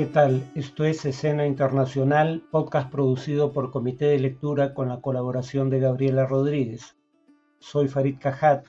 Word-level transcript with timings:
¿Qué 0.00 0.06
tal? 0.06 0.50
Esto 0.54 0.86
es 0.86 1.04
Escena 1.04 1.46
Internacional, 1.46 2.42
podcast 2.50 2.90
producido 2.90 3.52
por 3.52 3.70
Comité 3.70 4.06
de 4.06 4.18
Lectura 4.18 4.72
con 4.72 4.88
la 4.88 5.02
colaboración 5.02 5.68
de 5.68 5.78
Gabriela 5.78 6.24
Rodríguez. 6.24 6.96
Soy 7.58 7.86
Farid 7.86 8.16
Cajat. 8.18 8.64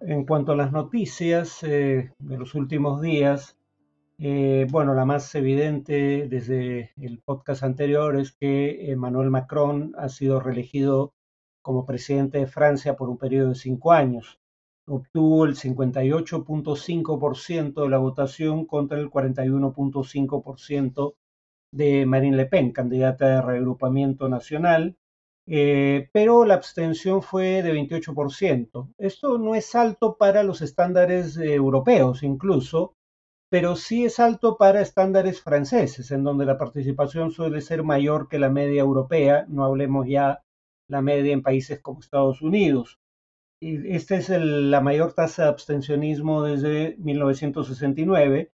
En 0.00 0.24
cuanto 0.24 0.50
a 0.50 0.56
las 0.56 0.72
noticias 0.72 1.62
eh, 1.62 2.10
de 2.18 2.38
los 2.38 2.56
últimos 2.56 3.00
días, 3.00 3.56
eh, 4.18 4.66
bueno, 4.68 4.94
la 4.94 5.04
más 5.04 5.32
evidente 5.36 6.26
desde 6.28 6.90
el 7.00 7.20
podcast 7.20 7.62
anterior 7.62 8.18
es 8.18 8.32
que 8.32 8.90
Emmanuel 8.90 9.30
Macron 9.30 9.94
ha 9.96 10.08
sido 10.08 10.40
reelegido 10.40 11.12
como 11.62 11.86
presidente 11.86 12.38
de 12.38 12.48
Francia 12.48 12.96
por 12.96 13.08
un 13.10 13.16
periodo 13.16 13.50
de 13.50 13.54
cinco 13.54 13.92
años 13.92 14.40
obtuvo 14.88 15.44
el 15.44 15.54
58.5% 15.54 17.82
de 17.82 17.88
la 17.88 17.98
votación 17.98 18.66
contra 18.66 18.98
el 18.98 19.10
41.5% 19.10 21.14
de 21.72 22.06
Marine 22.06 22.36
Le 22.36 22.46
Pen, 22.46 22.72
candidata 22.72 23.28
de 23.28 23.42
reagrupamiento 23.42 24.28
nacional, 24.28 24.96
eh, 25.46 26.08
pero 26.12 26.44
la 26.44 26.54
abstención 26.54 27.22
fue 27.22 27.62
de 27.62 27.72
28%. 27.72 28.92
Esto 28.98 29.38
no 29.38 29.54
es 29.54 29.74
alto 29.74 30.16
para 30.18 30.42
los 30.42 30.60
estándares 30.60 31.38
europeos 31.38 32.22
incluso, 32.22 32.94
pero 33.50 33.76
sí 33.76 34.04
es 34.04 34.20
alto 34.20 34.58
para 34.58 34.82
estándares 34.82 35.42
franceses, 35.42 36.10
en 36.10 36.22
donde 36.22 36.44
la 36.44 36.58
participación 36.58 37.30
suele 37.30 37.62
ser 37.62 37.82
mayor 37.82 38.28
que 38.28 38.38
la 38.38 38.50
media 38.50 38.82
europea, 38.82 39.46
no 39.48 39.64
hablemos 39.64 40.06
ya 40.06 40.42
la 40.86 41.00
media 41.00 41.32
en 41.32 41.42
países 41.42 41.80
como 41.80 42.00
Estados 42.00 42.42
Unidos. 42.42 42.98
Esta 43.60 44.16
es 44.16 44.28
la 44.28 44.80
mayor 44.80 45.14
tasa 45.14 45.44
de 45.44 45.48
abstencionismo 45.48 46.42
desde 46.42 46.96
1969. 46.98 48.52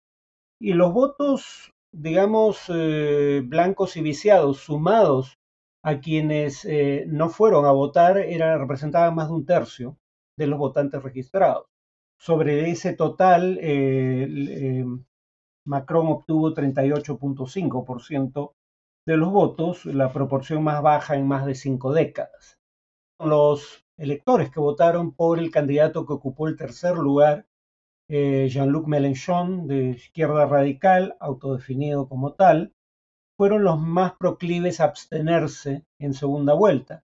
Y 0.59 0.73
los 0.73 0.93
votos, 0.93 1.73
digamos, 1.91 2.65
eh, 2.69 3.41
blancos 3.43 3.97
y 3.97 4.01
viciados, 4.01 4.59
sumados 4.59 5.39
a 5.83 5.99
quienes 5.99 6.63
eh, 6.63 7.03
no 7.07 7.29
fueron 7.29 7.65
a 7.65 7.71
votar, 7.71 8.17
era, 8.17 8.57
representaban 8.57 9.15
más 9.15 9.27
de 9.27 9.33
un 9.33 9.45
tercio 9.45 9.97
de 10.37 10.47
los 10.47 10.57
votantes 10.57 11.03
registrados. 11.03 11.65
Sobre 12.17 12.69
ese 12.69 12.93
total, 12.93 13.59
eh, 13.61 14.85
Macron 15.65 16.07
obtuvo 16.07 16.53
38.5% 16.53 18.53
de 19.05 19.17
los 19.17 19.33
votos, 19.33 19.85
la 19.85 20.13
proporción 20.13 20.63
más 20.63 20.81
baja 20.81 21.15
en 21.15 21.27
más 21.27 21.45
de 21.45 21.55
cinco 21.55 21.91
décadas. 21.91 22.57
Los 23.19 23.82
electores 23.97 24.49
que 24.49 24.59
votaron 24.59 25.13
por 25.13 25.39
el 25.39 25.51
candidato 25.51 26.05
que 26.05 26.13
ocupó 26.13 26.47
el 26.47 26.57
tercer 26.57 26.97
lugar, 26.97 27.45
eh, 28.09 28.47
Jean-Luc 28.49 28.87
Mélenchon, 28.87 29.67
de 29.67 29.91
izquierda 29.91 30.45
radical, 30.45 31.15
autodefinido 31.19 32.07
como 32.07 32.33
tal, 32.33 32.73
fueron 33.37 33.63
los 33.63 33.79
más 33.79 34.13
proclives 34.13 34.79
a 34.79 34.85
abstenerse 34.85 35.83
en 35.99 36.13
segunda 36.13 36.53
vuelta, 36.53 37.03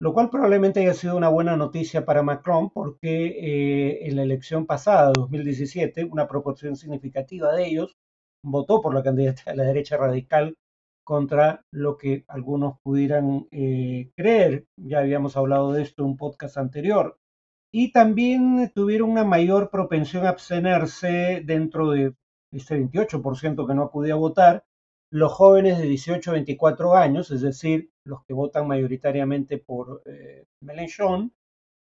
lo 0.00 0.12
cual 0.12 0.30
probablemente 0.30 0.80
haya 0.80 0.94
sido 0.94 1.16
una 1.16 1.28
buena 1.28 1.56
noticia 1.56 2.04
para 2.04 2.22
Macron 2.22 2.70
porque 2.70 3.26
eh, 3.26 4.08
en 4.08 4.16
la 4.16 4.22
elección 4.22 4.66
pasada, 4.66 5.12
2017, 5.14 6.04
una 6.04 6.26
proporción 6.26 6.76
significativa 6.76 7.52
de 7.52 7.66
ellos 7.66 7.96
votó 8.42 8.80
por 8.80 8.94
la 8.94 9.02
candidata 9.02 9.50
de 9.50 9.56
la 9.56 9.64
derecha 9.64 9.96
radical 9.96 10.56
contra 11.04 11.64
lo 11.72 11.96
que 11.96 12.24
algunos 12.28 12.78
pudieran 12.82 13.46
eh, 13.50 14.10
creer. 14.16 14.66
Ya 14.76 15.00
habíamos 15.00 15.36
hablado 15.36 15.72
de 15.72 15.82
esto 15.82 16.02
en 16.02 16.10
un 16.10 16.16
podcast 16.16 16.56
anterior. 16.56 17.18
Y 17.72 17.92
también 17.92 18.72
tuvieron 18.74 19.10
una 19.10 19.24
mayor 19.24 19.70
propensión 19.70 20.26
a 20.26 20.30
abstenerse 20.30 21.42
dentro 21.44 21.90
de 21.90 22.14
este 22.52 22.76
28% 22.76 23.66
que 23.66 23.74
no 23.74 23.84
acudía 23.84 24.14
a 24.14 24.16
votar, 24.16 24.64
los 25.12 25.32
jóvenes 25.32 25.78
de 25.78 25.86
18 25.86 26.30
a 26.30 26.34
24 26.34 26.94
años, 26.94 27.30
es 27.30 27.42
decir, 27.42 27.90
los 28.04 28.24
que 28.24 28.34
votan 28.34 28.68
mayoritariamente 28.68 29.58
por 29.58 30.02
eh, 30.06 30.44
Mélenchon, 30.62 31.32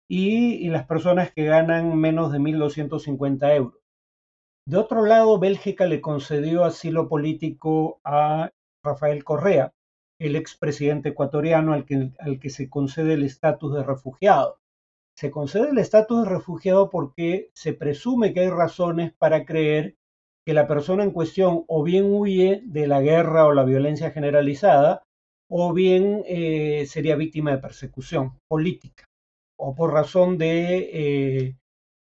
y, 0.09 0.55
y, 0.55 0.69
las 0.69 0.85
personas 0.85 1.31
que 1.31 1.45
ganan 1.45 1.97
menos 1.97 2.31
de 2.31 2.39
1.250 2.39 3.55
euros. 3.55 3.79
De 4.67 4.77
otro 4.77 5.05
lado, 5.05 5.39
Bélgica 5.39 5.85
le 5.85 6.01
concedió 6.01 6.65
asilo 6.65 7.07
político 7.07 7.99
a 8.03 8.51
Rafael 8.83 9.23
Correa, 9.23 9.73
el 10.19 10.35
expresidente 10.35 11.09
ecuatoriano 11.09 11.73
al 11.73 11.85
que, 11.85 12.49
se 12.49 12.69
concede 12.69 13.13
el 13.13 13.23
estatus 13.23 13.73
de 13.73 13.83
refugiado. 13.83 14.59
Se 15.15 15.31
concede 15.31 15.69
el 15.69 15.77
estatus 15.77 16.23
de 16.23 16.29
refugiado 16.29 16.89
porque 16.89 17.49
se 17.53 17.73
presume 17.73 18.33
que 18.33 18.41
hay 18.41 18.49
razones 18.49 19.13
para 19.13 19.45
creer 19.45 19.95
que 20.45 20.53
la 20.53 20.67
persona 20.67 21.03
en 21.03 21.11
cuestión 21.11 21.63
o 21.67 21.83
bien 21.83 22.05
huye 22.13 22.61
de 22.65 22.87
la 22.87 23.01
guerra 23.01 23.45
o 23.45 23.53
la 23.53 23.63
violencia 23.63 24.11
generalizada 24.11 25.03
o 25.49 25.73
bien 25.73 26.23
eh, 26.25 26.85
sería 26.87 27.15
víctima 27.15 27.51
de 27.51 27.59
persecución 27.59 28.39
política 28.47 29.05
o 29.55 29.75
por 29.75 29.93
razón 29.93 30.37
de, 30.37 30.89
eh, 30.93 31.57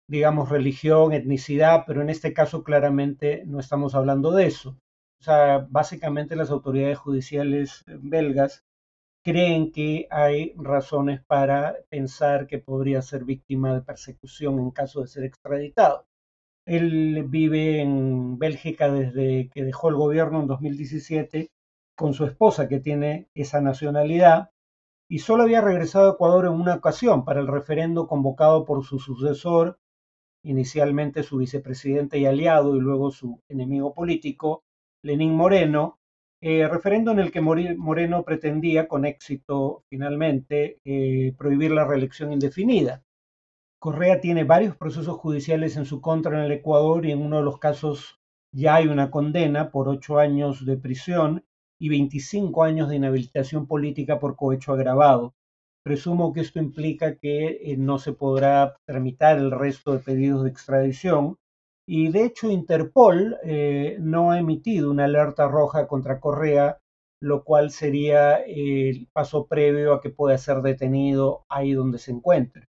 digamos, 0.09 0.51
religión, 0.51 1.13
etnicidad, 1.13 1.85
pero 1.87 2.03
en 2.03 2.11
este 2.11 2.33
caso 2.33 2.63
claramente 2.63 3.43
no 3.47 3.59
estamos 3.59 3.95
hablando 3.95 4.31
de 4.31 4.47
eso. 4.47 4.77
O 5.21 5.25
sea, 5.25 5.67
básicamente 5.69 6.35
las 6.35 6.51
autoridades 6.51 6.99
judiciales 6.99 7.85
belgas 7.87 8.65
creen 9.23 9.71
que 9.71 10.07
hay 10.11 10.55
razones 10.57 11.23
para 11.23 11.77
pensar 11.91 12.47
que 12.47 12.59
podría 12.59 13.03
ser 13.03 13.25
víctima 13.25 13.75
de 13.75 13.83
persecución 13.83 14.59
en 14.59 14.71
caso 14.71 15.03
de 15.03 15.09
ser 15.09 15.25
extraditado. 15.25 16.07
Él 16.67 17.25
vive 17.29 17.83
en 17.83 18.39
Bélgica 18.39 18.91
desde 18.91 19.51
que 19.51 19.65
dejó 19.65 19.91
el 19.91 19.97
gobierno 19.97 20.41
en 20.41 20.47
2017 20.47 21.51
con 21.97 22.15
su 22.15 22.25
esposa 22.25 22.67
que 22.67 22.81
tiene 22.81 23.29
esa 23.35 23.61
nacionalidad 23.61 24.51
y 25.07 25.19
solo 25.19 25.43
había 25.43 25.61
regresado 25.61 26.11
a 26.11 26.15
Ecuador 26.15 26.47
en 26.47 26.53
una 26.53 26.77
ocasión 26.77 27.27
para 27.27 27.41
el 27.41 27.47
referendo 27.47 28.07
convocado 28.07 28.65
por 28.65 28.85
su 28.85 28.99
sucesor, 28.99 29.79
inicialmente 30.43 31.25
su 31.25 31.37
vicepresidente 31.39 32.19
y 32.19 32.25
aliado 32.25 32.75
y 32.75 32.81
luego 32.81 33.11
su 33.11 33.43
enemigo 33.49 33.93
político, 33.93 34.63
Lenín 35.03 35.35
Moreno, 35.35 35.99
eh, 36.43 36.67
referendo 36.69 37.11
en 37.11 37.19
el 37.19 37.31
que 37.31 37.41
Moreno 37.41 38.25
pretendía, 38.25 38.89
con 38.89 39.05
éxito 39.05 39.85
finalmente, 39.89 40.79
eh, 40.85 41.35
prohibir 41.37 41.71
la 41.71 41.87
reelección 41.87 42.33
indefinida. 42.33 43.03
Correa 43.79 44.21
tiene 44.21 44.45
varios 44.45 44.77
procesos 44.77 45.17
judiciales 45.17 45.77
en 45.77 45.87
su 45.87 46.01
contra 46.01 46.39
en 46.39 46.45
el 46.45 46.53
Ecuador 46.53 47.07
y 47.07 47.13
en 47.13 47.23
uno 47.23 47.39
de 47.39 47.45
los 47.45 47.59
casos 47.59 48.21
ya 48.53 48.75
hay 48.75 48.89
una 48.89 49.11
condena 49.11 49.71
por 49.71 49.89
ocho 49.89 50.19
años 50.19 50.67
de 50.67 50.77
prisión 50.77 51.45
y 51.79 51.89
25 51.89 52.63
años 52.63 52.89
de 52.89 52.97
inhabilitación 52.97 53.67
política 53.67 54.19
por 54.19 54.37
cohecho 54.37 54.73
agravado. 54.73 55.35
Presumo 55.83 56.35
que 56.35 56.41
esto 56.41 56.59
implica 56.59 57.17
que 57.17 57.73
eh, 57.73 57.77
no 57.79 57.99
se 57.99 58.13
podrá 58.13 58.77
tramitar 58.87 59.39
el 59.39 59.51
resto 59.51 59.93
de 59.93 60.01
pedidos 60.01 60.45
de 60.45 60.51
extradición 60.51 61.39
y 61.93 62.09
de 62.13 62.25
hecho 62.25 62.49
Interpol 62.49 63.37
eh, 63.43 63.97
no 63.99 64.31
ha 64.31 64.39
emitido 64.39 64.93
una 64.93 65.07
alerta 65.07 65.49
roja 65.49 65.89
contra 65.89 66.21
Correa, 66.21 66.79
lo 67.21 67.43
cual 67.43 67.73
sería 67.73 68.37
el 68.37 69.09
paso 69.13 69.49
previo 69.49 69.95
a 69.95 70.01
que 70.01 70.11
pueda 70.11 70.39
ser 70.39 70.63
detenido 70.63 71.43
ahí 71.49 71.73
donde 71.73 71.99
se 71.99 72.13
encuentre. 72.13 72.67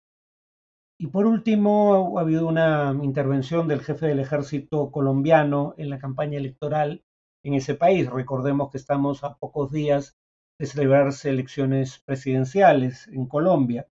Y 1.00 1.06
por 1.06 1.28
último, 1.28 2.18
ha 2.18 2.22
habido 2.22 2.48
una 2.48 2.98
intervención 3.04 3.68
del 3.68 3.82
jefe 3.82 4.08
del 4.08 4.20
ejército 4.22 4.90
colombiano 4.90 5.76
en 5.78 5.92
la 5.92 6.00
campaña 6.00 6.40
electoral 6.40 7.04
en 7.46 7.54
ese 7.54 7.76
país. 7.76 8.10
Recordemos 8.10 8.72
que 8.72 8.80
estamos 8.80 9.24
a 9.24 9.36
pocos 9.36 9.72
días 9.72 10.16
de 10.60 10.66
celebrarse 10.66 11.30
elecciones 11.30 12.02
presidenciales 12.08 13.08
en 13.10 13.28
Colombia. 13.28 13.86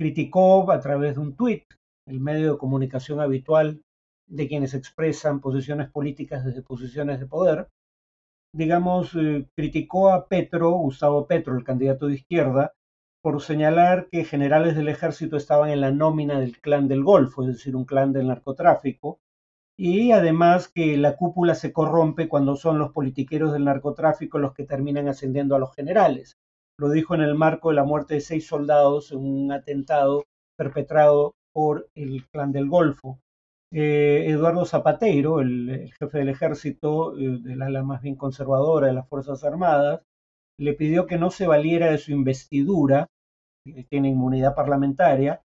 Criticó 0.00 0.72
a 0.72 0.80
través 0.80 1.16
de 1.16 1.20
un 1.20 1.36
tuit, 1.36 1.64
el 2.08 2.20
medio 2.20 2.52
de 2.52 2.58
comunicación 2.58 3.20
habitual 3.20 3.82
de 4.26 4.48
quienes 4.48 4.74
expresan 4.74 5.40
posiciones 5.40 5.90
políticas 5.90 6.44
desde 6.44 6.62
posiciones 6.62 7.20
de 7.20 7.26
poder, 7.26 7.68
digamos, 8.52 9.14
eh, 9.14 9.48
criticó 9.54 10.10
a 10.10 10.28
Petro, 10.28 10.70
Gustavo 10.70 11.26
Petro, 11.26 11.56
el 11.56 11.64
candidato 11.64 12.06
de 12.06 12.14
izquierda, 12.14 12.72
por 13.22 13.42
señalar 13.42 14.08
que 14.10 14.24
generales 14.24 14.76
del 14.76 14.88
ejército 14.88 15.36
estaban 15.36 15.70
en 15.70 15.80
la 15.80 15.90
nómina 15.90 16.40
del 16.40 16.60
clan 16.60 16.88
del 16.88 17.02
Golfo, 17.02 17.42
es 17.42 17.48
decir, 17.48 17.76
un 17.76 17.84
clan 17.84 18.12
del 18.12 18.28
narcotráfico, 18.28 19.18
y 19.78 20.12
además 20.12 20.68
que 20.68 20.96
la 20.96 21.16
cúpula 21.16 21.54
se 21.54 21.72
corrompe 21.72 22.28
cuando 22.28 22.56
son 22.56 22.78
los 22.78 22.92
politiqueros 22.92 23.52
del 23.52 23.64
narcotráfico 23.64 24.38
los 24.38 24.54
que 24.54 24.64
terminan 24.64 25.08
ascendiendo 25.08 25.54
a 25.54 25.58
los 25.58 25.74
generales. 25.74 26.38
Lo 26.78 26.88
dijo 26.88 27.14
en 27.14 27.20
el 27.20 27.34
marco 27.34 27.70
de 27.70 27.76
la 27.76 27.84
muerte 27.84 28.14
de 28.14 28.20
seis 28.20 28.46
soldados 28.46 29.12
en 29.12 29.18
un 29.18 29.52
atentado 29.52 30.24
perpetrado 30.56 31.34
por 31.52 31.88
el 31.94 32.26
clan 32.28 32.52
del 32.52 32.68
Golfo. 32.68 33.18
Eh, 33.72 34.26
Eduardo 34.28 34.64
Zapateiro, 34.64 35.40
el, 35.40 35.92
jefe 35.98 36.18
del 36.18 36.28
ejército, 36.28 37.18
eh, 37.18 37.38
de 37.40 37.56
la 37.56 37.66
ala 37.66 37.82
más 37.82 38.00
bien 38.00 38.16
conservadora 38.16 38.86
de 38.86 38.92
las 38.92 39.08
Fuerzas 39.08 39.42
Armadas, 39.44 40.02
le 40.58 40.72
pidió 40.74 41.06
que 41.06 41.18
no 41.18 41.30
se 41.30 41.46
valiera 41.46 41.90
de 41.90 41.98
su 41.98 42.12
investidura, 42.12 43.08
que 43.64 43.84
tiene 43.84 44.08
inmunidad 44.08 44.54
parlamentaria, 44.54 45.42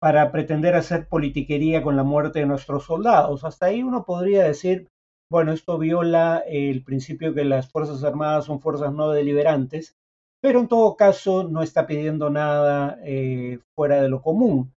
para 0.00 0.32
pretender 0.32 0.74
hacer 0.74 1.06
politiquería 1.08 1.82
con 1.82 1.96
la 1.96 2.02
muerte 2.02 2.40
de 2.40 2.46
nuestros 2.46 2.84
soldados. 2.84 3.44
Hasta 3.44 3.66
ahí 3.66 3.82
uno 3.82 4.04
podría 4.04 4.44
decir, 4.44 4.88
bueno, 5.30 5.52
esto 5.52 5.78
viola 5.78 6.42
el 6.46 6.82
principio 6.82 7.34
que 7.34 7.44
las 7.44 7.70
Fuerzas 7.70 8.02
Armadas 8.02 8.46
son 8.46 8.60
fuerzas 8.60 8.92
no 8.92 9.10
deliberantes, 9.10 9.94
pero 10.40 10.60
en 10.60 10.68
todo 10.68 10.96
caso 10.96 11.44
no 11.44 11.62
está 11.62 11.86
pidiendo 11.86 12.30
nada 12.30 12.98
eh, 13.04 13.60
fuera 13.76 14.00
de 14.00 14.08
lo 14.08 14.22
común. 14.22 14.72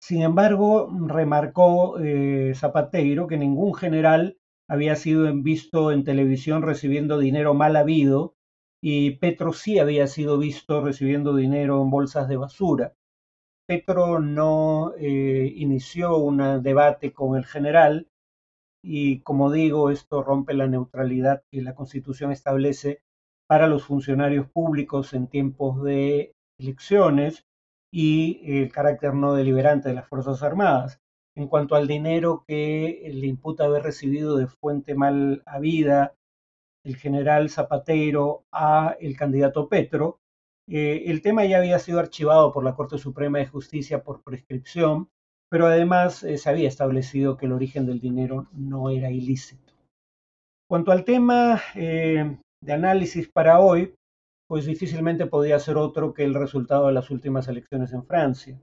Sin 0.00 0.22
embargo, 0.22 0.90
remarcó 1.06 1.98
eh, 1.98 2.52
Zapateiro 2.54 3.26
que 3.26 3.36
ningún 3.36 3.74
general 3.74 4.38
había 4.68 4.96
sido 4.96 5.32
visto 5.34 5.92
en 5.92 6.04
televisión 6.04 6.62
recibiendo 6.62 7.18
dinero 7.18 7.54
mal 7.54 7.76
habido 7.76 8.34
y 8.80 9.12
Petro 9.12 9.52
sí 9.52 9.78
había 9.78 10.06
sido 10.06 10.38
visto 10.38 10.80
recibiendo 10.80 11.34
dinero 11.34 11.82
en 11.82 11.90
bolsas 11.90 12.28
de 12.28 12.36
basura. 12.36 12.94
Petro 13.66 14.20
no 14.20 14.94
eh, 14.98 15.52
inició 15.56 16.16
un 16.18 16.62
debate 16.62 17.12
con 17.12 17.36
el 17.36 17.44
general 17.44 18.08
y 18.82 19.20
como 19.22 19.50
digo, 19.50 19.90
esto 19.90 20.22
rompe 20.22 20.54
la 20.54 20.68
neutralidad 20.68 21.42
que 21.50 21.60
la 21.60 21.74
Constitución 21.74 22.30
establece 22.30 23.02
para 23.48 23.66
los 23.66 23.84
funcionarios 23.84 24.48
públicos 24.48 25.12
en 25.12 25.26
tiempos 25.26 25.82
de 25.82 26.34
elecciones 26.58 27.47
y 27.90 28.40
el 28.60 28.70
carácter 28.70 29.14
no 29.14 29.34
deliberante 29.34 29.88
de 29.88 29.94
las 29.94 30.08
Fuerzas 30.08 30.42
Armadas. 30.42 31.00
En 31.36 31.46
cuanto 31.46 31.76
al 31.76 31.86
dinero 31.86 32.44
que 32.46 33.10
le 33.12 33.26
imputa 33.26 33.64
haber 33.64 33.84
recibido 33.84 34.36
de 34.36 34.48
fuente 34.48 34.94
mal 34.94 35.42
habida 35.46 36.14
el 36.84 36.96
general 36.96 37.50
Zapatero 37.50 38.44
a 38.52 38.96
el 39.00 39.16
candidato 39.16 39.68
Petro, 39.68 40.20
eh, 40.68 41.04
el 41.06 41.22
tema 41.22 41.44
ya 41.44 41.58
había 41.58 41.78
sido 41.78 41.98
archivado 41.98 42.52
por 42.52 42.64
la 42.64 42.74
Corte 42.74 42.98
Suprema 42.98 43.38
de 43.38 43.46
Justicia 43.46 44.02
por 44.02 44.22
prescripción, 44.22 45.08
pero 45.50 45.66
además 45.66 46.22
eh, 46.24 46.36
se 46.36 46.50
había 46.50 46.68
establecido 46.68 47.36
que 47.36 47.46
el 47.46 47.52
origen 47.52 47.86
del 47.86 48.00
dinero 48.00 48.48
no 48.52 48.90
era 48.90 49.10
ilícito. 49.10 49.72
Cuanto 50.68 50.92
al 50.92 51.04
tema 51.04 51.60
eh, 51.74 52.38
de 52.62 52.72
análisis 52.72 53.28
para 53.28 53.60
hoy, 53.60 53.94
pues 54.48 54.64
difícilmente 54.64 55.26
podía 55.26 55.58
ser 55.58 55.76
otro 55.76 56.14
que 56.14 56.24
el 56.24 56.34
resultado 56.34 56.86
de 56.86 56.94
las 56.94 57.10
últimas 57.10 57.48
elecciones 57.48 57.92
en 57.92 58.04
Francia. 58.04 58.58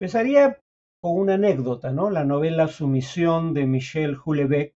Empezaría 0.00 0.58
con 1.02 1.18
una 1.18 1.34
anécdota, 1.34 1.92
¿no? 1.92 2.10
La 2.10 2.24
novela 2.24 2.68
Sumisión 2.68 3.52
de 3.52 3.66
Michel 3.66 4.16
Houellebecq, 4.16 4.74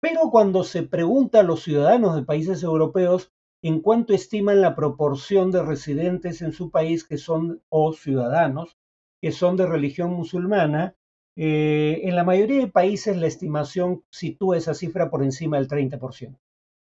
Pero 0.00 0.30
cuando 0.30 0.62
se 0.62 0.84
pregunta 0.84 1.40
a 1.40 1.44
los 1.44 1.62
ciudadanos 1.62 2.14
de 2.14 2.22
países 2.22 2.62
europeos 2.62 3.32
en 3.62 3.80
cuánto 3.80 4.14
estiman 4.14 4.60
la 4.60 4.76
proporción 4.76 5.50
de 5.50 5.62
residentes 5.62 6.42
en 6.42 6.52
su 6.52 6.70
país 6.70 7.04
que 7.04 7.18
son 7.18 7.60
o 7.68 7.92
ciudadanos 7.92 8.76
que 9.20 9.32
son 9.32 9.56
de 9.56 9.66
religión 9.66 10.12
musulmana, 10.12 10.94
eh, 11.40 12.00
en 12.02 12.16
la 12.16 12.24
mayoría 12.24 12.58
de 12.58 12.66
países 12.66 13.16
la 13.16 13.28
estimación 13.28 14.02
sitúa 14.10 14.56
esa 14.56 14.74
cifra 14.74 15.08
por 15.08 15.22
encima 15.22 15.56
del 15.56 15.68
30%. 15.68 16.36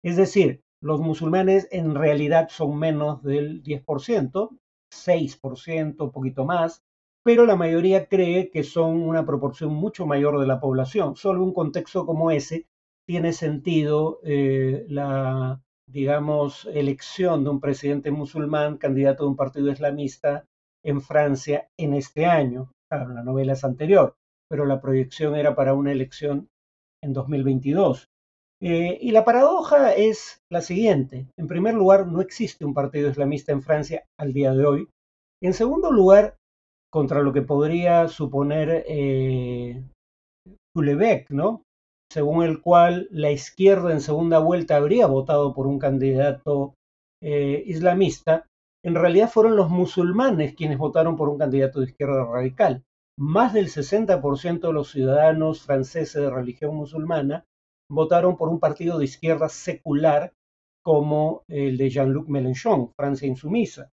Es 0.02 0.16
decir, 0.16 0.62
los 0.80 0.98
musulmanes 0.98 1.68
en 1.70 1.94
realidad 1.94 2.48
son 2.48 2.78
menos 2.78 3.22
del 3.22 3.62
10%, 3.62 4.58
6%, 4.90 6.00
un 6.00 6.10
poquito 6.10 6.46
más, 6.46 6.82
pero 7.22 7.44
la 7.44 7.54
mayoría 7.54 8.06
cree 8.06 8.50
que 8.50 8.62
son 8.62 9.02
una 9.02 9.26
proporción 9.26 9.74
mucho 9.74 10.06
mayor 10.06 10.40
de 10.40 10.46
la 10.46 10.58
población. 10.58 11.16
Solo 11.16 11.44
un 11.44 11.52
contexto 11.52 12.06
como 12.06 12.30
ese 12.30 12.66
tiene 13.06 13.34
sentido 13.34 14.20
eh, 14.24 14.86
la, 14.88 15.60
digamos, 15.86 16.66
elección 16.72 17.44
de 17.44 17.50
un 17.50 17.60
presidente 17.60 18.10
musulmán, 18.10 18.78
candidato 18.78 19.24
de 19.24 19.30
un 19.30 19.36
partido 19.36 19.70
islamista, 19.70 20.46
en 20.82 21.02
Francia 21.02 21.68
en 21.76 21.92
este 21.92 22.24
año. 22.24 22.72
Claro, 22.88 23.12
la 23.12 23.22
novela 23.22 23.52
es 23.52 23.64
anterior, 23.64 24.16
pero 24.50 24.66
la 24.66 24.80
proyección 24.80 25.36
era 25.36 25.54
para 25.54 25.74
una 25.74 25.92
elección 25.92 26.48
en 27.02 27.12
2022. 27.12 28.08
Eh, 28.62 28.98
y 29.00 29.12
la 29.12 29.24
paradoja 29.24 29.94
es 29.94 30.42
la 30.50 30.60
siguiente. 30.60 31.26
En 31.38 31.46
primer 31.46 31.74
lugar, 31.74 32.06
no 32.06 32.20
existe 32.20 32.64
un 32.64 32.74
partido 32.74 33.08
islamista 33.08 33.52
en 33.52 33.62
Francia 33.62 34.04
al 34.18 34.32
día 34.32 34.52
de 34.52 34.66
hoy. 34.66 34.88
En 35.42 35.54
segundo 35.54 35.90
lugar, 35.90 36.36
contra 36.92 37.22
lo 37.22 37.32
que 37.32 37.42
podría 37.42 38.08
suponer 38.08 38.84
eh, 38.86 39.82
¿no? 41.30 41.62
Según 42.12 42.44
el 42.44 42.60
cual 42.60 43.08
la 43.10 43.30
izquierda 43.30 43.92
en 43.92 44.00
segunda 44.00 44.40
vuelta 44.40 44.76
habría 44.76 45.06
votado 45.06 45.54
por 45.54 45.66
un 45.66 45.78
candidato 45.78 46.74
eh, 47.22 47.62
islamista, 47.66 48.46
en 48.84 48.94
realidad 48.94 49.30
fueron 49.30 49.56
los 49.56 49.70
musulmanes 49.70 50.54
quienes 50.54 50.78
votaron 50.78 51.16
por 51.16 51.28
un 51.28 51.38
candidato 51.38 51.80
de 51.80 51.86
izquierda 51.86 52.24
radical. 52.24 52.82
Más 53.20 53.52
del 53.52 53.66
60% 53.66 54.60
de 54.60 54.72
los 54.72 54.92
ciudadanos 54.92 55.60
franceses 55.60 56.22
de 56.22 56.30
religión 56.30 56.74
musulmana 56.74 57.44
votaron 57.90 58.38
por 58.38 58.48
un 58.48 58.58
partido 58.58 58.98
de 58.98 59.04
izquierda 59.04 59.50
secular 59.50 60.32
como 60.82 61.42
el 61.46 61.76
de 61.76 61.90
Jean-Luc 61.90 62.28
Mélenchon, 62.28 62.94
Francia 62.96 63.28
Insumisa. 63.28 63.90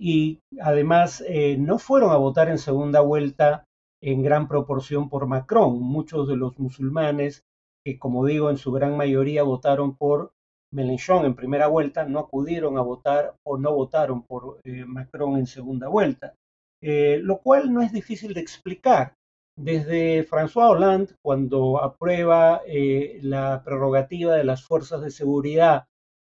Y 0.00 0.40
además 0.62 1.22
eh, 1.28 1.58
no 1.58 1.78
fueron 1.78 2.12
a 2.12 2.16
votar 2.16 2.48
en 2.48 2.56
segunda 2.56 3.02
vuelta 3.02 3.66
en 4.02 4.22
gran 4.22 4.48
proporción 4.48 5.10
por 5.10 5.26
Macron. 5.26 5.78
Muchos 5.82 6.26
de 6.26 6.36
los 6.36 6.58
musulmanes, 6.58 7.44
que 7.84 7.98
como 7.98 8.24
digo 8.24 8.48
en 8.48 8.56
su 8.56 8.72
gran 8.72 8.96
mayoría 8.96 9.42
votaron 9.42 9.94
por 9.94 10.32
Mélenchon 10.72 11.26
en 11.26 11.34
primera 11.34 11.66
vuelta 11.66 12.04
no 12.04 12.20
acudieron 12.20 12.78
a 12.78 12.82
votar 12.82 13.34
o 13.42 13.58
no 13.58 13.74
votaron 13.74 14.22
por 14.22 14.60
eh, 14.64 14.84
Macron 14.86 15.36
en 15.36 15.46
segunda 15.46 15.88
vuelta, 15.88 16.34
eh, 16.82 17.18
lo 17.22 17.38
cual 17.38 17.72
no 17.72 17.82
es 17.82 17.92
difícil 17.92 18.34
de 18.34 18.40
explicar. 18.40 19.14
Desde 19.56 20.24
François 20.24 20.70
Hollande, 20.70 21.14
cuando 21.22 21.82
aprueba 21.82 22.62
eh, 22.66 23.18
la 23.22 23.62
prerrogativa 23.62 24.34
de 24.34 24.44
las 24.44 24.64
fuerzas 24.64 25.02
de 25.02 25.10
seguridad 25.10 25.84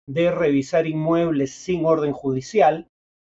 de 0.08 0.32
revisar 0.32 0.88
inmuebles 0.88 1.52
sin 1.52 1.86
orden 1.86 2.14
judicial, 2.14 2.88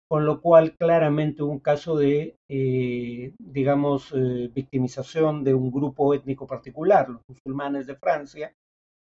con 0.07 0.25
lo 0.25 0.41
cual 0.41 0.75
claramente 0.75 1.41
un 1.41 1.59
caso 1.59 1.97
de, 1.97 2.35
digamos, 2.47 4.13
victimización 4.53 5.43
de 5.43 5.53
un 5.53 5.71
grupo 5.71 6.13
étnico 6.13 6.47
particular, 6.47 7.09
los 7.09 7.21
musulmanes 7.27 7.87
de 7.87 7.95
Francia, 7.95 8.53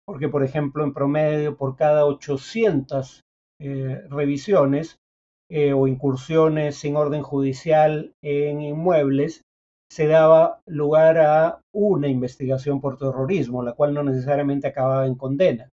porque 0.06 0.28
por 0.28 0.44
ejemplo 0.44 0.84
en 0.84 0.92
promedio 0.92 1.56
por 1.56 1.76
cada 1.76 2.04
800 2.06 3.22
eh, 3.60 4.02
revisiones 4.10 4.98
eh, 5.50 5.72
o 5.72 5.86
incursiones 5.86 6.76
sin 6.76 6.96
orden 6.96 7.22
judicial 7.22 8.12
en 8.22 8.60
inmuebles, 8.60 9.42
se 9.90 10.06
daba 10.06 10.60
lugar 10.66 11.18
a 11.18 11.60
una 11.72 12.08
investigación 12.08 12.80
por 12.80 12.98
terrorismo, 12.98 13.62
la 13.62 13.74
cual 13.74 13.94
no 13.94 14.02
necesariamente 14.02 14.66
acababa 14.66 15.06
en 15.06 15.14
condena. 15.14 15.68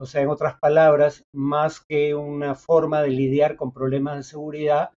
O 0.00 0.06
sea, 0.06 0.22
en 0.22 0.30
otras 0.30 0.58
palabras, 0.58 1.22
más 1.34 1.80
que 1.80 2.14
una 2.14 2.54
forma 2.54 3.02
de 3.02 3.10
lidiar 3.10 3.56
con 3.56 3.72
problemas 3.72 4.16
de 4.16 4.22
seguridad, 4.22 4.90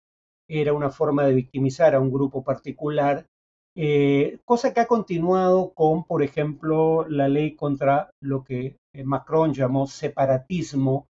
era 0.50 0.74
una 0.74 0.92
forma 0.92 1.26
de 1.26 1.34
victimizar 1.34 1.96
a 1.96 2.00
un 2.00 2.12
grupo 2.12 2.44
particular 2.44 3.26
eh, 3.76 4.40
cosa 4.44 4.74
que 4.74 4.82
ha 4.82 4.88
continuado 4.88 5.72
con, 5.74 6.04
por 6.04 6.24
ejemplo, 6.24 7.08
la 7.08 7.30
ley 7.30 7.56
contra 7.56 8.10
lo 8.22 8.44
que 8.44 8.78
eh, 8.94 9.04
Macron 9.04 9.54
llamó 9.54 9.88
separatismo 9.88 11.08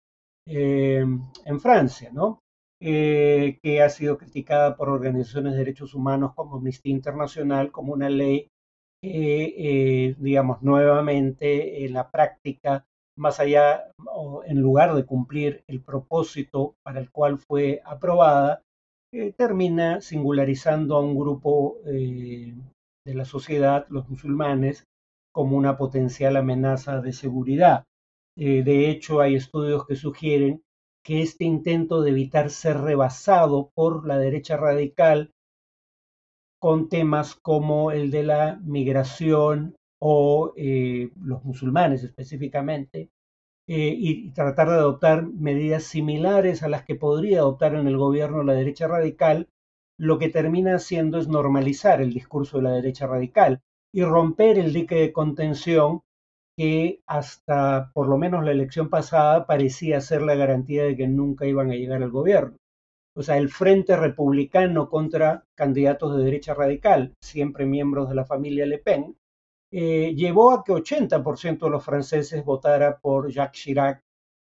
en 0.49 1.59
Francia, 1.59 2.09
¿no? 2.13 2.39
Que 2.79 3.81
ha 3.83 3.89
sido 3.89 4.17
criticada 4.17 4.75
por 4.75 4.89
organizaciones 4.89 5.53
de 5.53 5.59
derechos 5.59 5.93
humanos 5.93 6.33
como 6.35 6.57
Amnistía 6.57 6.91
Internacional 6.91 7.71
como 7.71 7.93
una 7.93 8.09
ley 8.09 8.49
que, 9.01 10.15
digamos, 10.19 10.61
nuevamente 10.61 11.85
en 11.85 11.93
la 11.93 12.09
práctica, 12.11 12.85
más 13.17 13.39
allá, 13.39 13.91
o 14.05 14.43
en 14.43 14.59
lugar 14.59 14.93
de 14.95 15.05
cumplir 15.05 15.63
el 15.67 15.81
propósito 15.81 16.75
para 16.83 16.99
el 16.99 17.11
cual 17.11 17.39
fue 17.39 17.81
aprobada, 17.85 18.61
termina 19.37 20.01
singularizando 20.01 20.95
a 20.95 21.01
un 21.01 21.17
grupo 21.17 21.77
de 21.83 22.53
la 23.05 23.25
sociedad, 23.25 23.87
los 23.89 24.09
musulmanes, 24.09 24.83
como 25.37 25.55
una 25.55 25.77
potencial 25.77 26.35
amenaza 26.35 26.99
de 26.99 27.13
seguridad. 27.13 27.83
Eh, 28.35 28.63
de 28.63 28.89
hecho, 28.89 29.21
hay 29.21 29.35
estudios 29.35 29.85
que 29.85 29.95
sugieren 29.95 30.63
que 31.07 31.21
este 31.21 31.45
intento 31.45 32.01
de 32.01 32.09
evitar 32.09 32.49
ser 32.49 32.81
rebasado 32.81 33.71
por 33.73 34.05
la 34.05 34.17
derecha 34.17 34.57
radical 34.57 35.31
con 36.59 36.89
temas 36.89 37.33
como 37.33 37.91
el 37.91 38.11
de 38.11 38.23
la 38.23 38.59
migración 38.61 39.77
o 40.01 40.51
eh, 40.57 41.11
los 41.15 41.45
musulmanes 41.45 42.03
específicamente, 42.03 43.09
eh, 43.67 43.95
y 43.97 44.31
tratar 44.31 44.67
de 44.67 44.75
adoptar 44.75 45.25
medidas 45.25 45.83
similares 45.83 46.61
a 46.61 46.67
las 46.67 46.83
que 46.83 46.95
podría 46.95 47.39
adoptar 47.39 47.75
en 47.75 47.87
el 47.87 47.95
gobierno 47.95 48.43
la 48.43 48.53
derecha 48.53 48.89
radical, 48.89 49.47
lo 49.97 50.19
que 50.19 50.27
termina 50.27 50.75
haciendo 50.75 51.19
es 51.19 51.29
normalizar 51.29 52.01
el 52.01 52.11
discurso 52.11 52.57
de 52.57 52.63
la 52.63 52.71
derecha 52.71 53.07
radical 53.07 53.61
y 53.93 54.03
romper 54.03 54.59
el 54.59 54.73
dique 54.73 54.95
de 54.95 55.13
contención 55.13 56.01
que 56.57 57.01
hasta 57.05 57.91
por 57.93 58.07
lo 58.07 58.17
menos 58.17 58.43
la 58.43 58.51
elección 58.51 58.89
pasada 58.89 59.45
parecía 59.45 60.01
ser 60.01 60.23
la 60.23 60.35
garantía 60.35 60.83
de 60.83 60.97
que 60.97 61.07
nunca 61.07 61.45
iban 61.45 61.69
a 61.69 61.75
llegar 61.75 62.01
al 62.01 62.09
gobierno. 62.09 62.57
O 63.15 63.23
sea, 63.23 63.37
el 63.37 63.49
Frente 63.49 63.95
Republicano 63.95 64.89
contra 64.89 65.43
candidatos 65.55 66.17
de 66.17 66.23
derecha 66.23 66.53
radical, 66.53 67.13
siempre 67.23 67.65
miembros 67.65 68.09
de 68.09 68.15
la 68.15 68.25
familia 68.25 68.65
Le 68.65 68.79
Pen, 68.79 69.15
eh, 69.71 70.13
llevó 70.15 70.51
a 70.51 70.63
que 70.63 70.71
80% 70.71 71.65
de 71.65 71.69
los 71.69 71.83
franceses 71.83 72.43
votara 72.43 72.97
por 72.99 73.29
Jacques 73.29 73.61
Chirac 73.61 74.01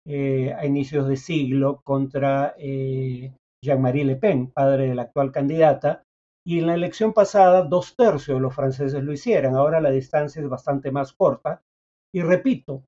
eh, 0.06 0.54
a 0.54 0.66
inicios 0.66 1.08
de 1.08 1.18
siglo 1.18 1.82
contra 1.84 2.56
eh, 2.58 3.32
Jean-Marie 3.64 4.06
Le 4.06 4.16
Pen, 4.16 4.52
padre 4.52 4.90
de 4.90 4.96
la 4.96 5.04
actual 5.04 5.32
candidata, 5.32 6.04
y 6.46 6.60
en 6.60 6.68
la 6.68 6.76
elección 6.76 7.14
pasada 7.14 7.64
dos 7.64 7.96
tercios 7.96 8.38
de 8.38 8.42
los 8.42 8.56
franceses 8.56 9.04
lo 9.04 9.14
hicieron. 9.14 9.56
Ahora 9.56 9.82
la 9.82 9.92
distancia 9.92 10.42
es 10.42 10.50
bastante 10.50 10.92
más 10.92 11.14
corta. 11.14 11.62
Y 12.14 12.22
repito, 12.22 12.84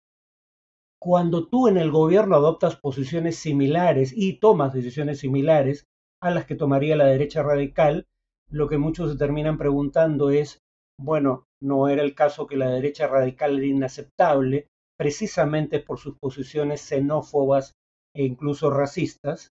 cuando 1.01 1.47
tú 1.47 1.67
en 1.67 1.77
el 1.77 1.91
gobierno 1.91 2.35
adoptas 2.35 2.75
posiciones 2.75 3.37
similares 3.37 4.13
y 4.15 4.39
tomas 4.39 4.73
decisiones 4.73 5.19
similares 5.19 5.85
a 6.21 6.31
las 6.31 6.45
que 6.45 6.55
tomaría 6.55 6.95
la 6.95 7.05
derecha 7.05 7.41
radical, 7.41 8.05
lo 8.49 8.67
que 8.67 8.77
muchos 8.77 9.11
se 9.11 9.17
terminan 9.17 9.57
preguntando 9.57 10.29
es, 10.29 10.59
bueno, 10.99 11.45
no 11.61 11.87
era 11.87 12.03
el 12.03 12.15
caso 12.15 12.47
que 12.47 12.57
la 12.57 12.69
derecha 12.69 13.07
radical 13.07 13.57
era 13.57 13.67
inaceptable 13.67 14.67
precisamente 14.97 15.79
por 15.79 15.97
sus 15.97 16.17
posiciones 16.17 16.81
xenófobas 16.81 17.73
e 18.13 18.25
incluso 18.25 18.69
racistas. 18.69 19.51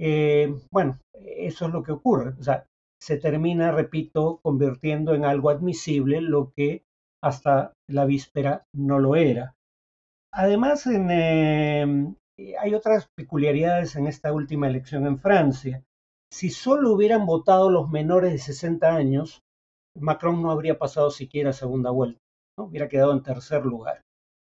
Eh, 0.00 0.52
bueno, 0.72 0.98
eso 1.12 1.66
es 1.66 1.72
lo 1.72 1.82
que 1.84 1.92
ocurre. 1.92 2.34
O 2.40 2.42
sea, 2.42 2.66
se 3.00 3.16
termina, 3.16 3.70
repito, 3.70 4.40
convirtiendo 4.42 5.14
en 5.14 5.24
algo 5.24 5.50
admisible 5.50 6.20
lo 6.20 6.52
que 6.56 6.82
hasta 7.22 7.72
la 7.88 8.04
víspera 8.04 8.64
no 8.74 8.98
lo 8.98 9.16
era. 9.16 9.54
Además, 10.32 10.86
em, 10.86 12.14
hay 12.60 12.74
otras 12.74 13.08
peculiaridades 13.16 13.96
en 13.96 14.06
esta 14.06 14.32
última 14.32 14.68
elección 14.68 15.06
en 15.06 15.18
Francia. 15.18 15.82
Si 16.30 16.50
solo 16.50 16.92
hubieran 16.92 17.26
votado 17.26 17.70
los 17.70 17.88
menores 17.88 18.32
de 18.32 18.38
60 18.38 18.94
años, 18.94 19.42
Macron 19.98 20.42
no 20.42 20.50
habría 20.50 20.78
pasado 20.78 21.10
siquiera 21.10 21.52
segunda 21.52 21.90
vuelta, 21.90 22.20
¿no? 22.56 22.66
hubiera 22.66 22.88
quedado 22.88 23.12
en 23.12 23.22
tercer 23.22 23.64
lugar. 23.64 24.02